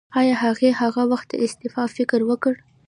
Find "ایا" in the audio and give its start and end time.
0.19-0.35